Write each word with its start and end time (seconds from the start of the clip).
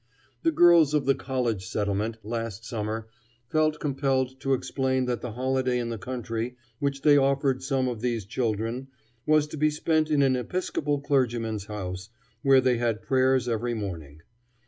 The 0.41 0.51
girls 0.51 0.95
of 0.95 1.05
the 1.05 1.13
College 1.13 1.63
Settlement, 1.67 2.17
last 2.23 2.65
summer, 2.65 3.07
felt 3.49 3.79
compelled 3.79 4.39
to 4.39 4.55
explain 4.55 5.05
that 5.05 5.21
the 5.21 5.33
holiday 5.33 5.77
in 5.77 5.89
the 5.89 5.99
country 5.99 6.55
which 6.79 7.03
they 7.03 7.17
offered 7.17 7.61
some 7.61 7.87
of 7.87 8.01
these 8.01 8.25
children 8.25 8.87
was 9.27 9.45
to 9.49 9.57
be 9.57 9.69
spent 9.69 10.09
in 10.09 10.23
an 10.23 10.35
Episcopal 10.35 10.99
clergyman's 11.01 11.65
house, 11.65 12.09
where 12.41 12.61
they 12.61 12.79
had 12.79 13.03
prayers 13.03 13.47
every 13.47 13.75
morning. 13.75 14.23